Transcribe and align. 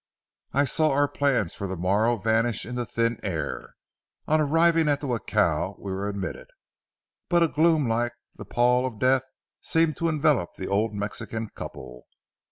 I 0.51 0.65
saw 0.65 0.89
our 0.93 1.07
plans 1.07 1.53
for 1.53 1.67
the 1.67 1.77
morrow 1.77 2.17
vanish 2.17 2.65
into 2.65 2.87
thin 2.87 3.19
air. 3.21 3.75
On 4.27 4.41
arriving 4.41 4.89
at 4.89 4.99
the 4.99 5.07
jacal, 5.19 5.75
we 5.77 5.91
were 5.91 6.09
admitted, 6.09 6.47
but 7.29 7.43
a 7.43 7.47
gloom 7.47 7.87
like 7.87 8.13
the 8.35 8.45
pall 8.45 8.87
of 8.87 8.97
death 8.97 9.25
seemed 9.61 9.97
to 9.97 10.09
envelop 10.09 10.55
the 10.55 10.65
old 10.67 10.95
Mexican 10.95 11.49
couple. 11.49 12.07